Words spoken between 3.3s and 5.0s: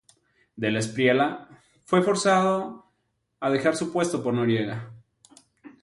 a dejar su puesto por Noriega.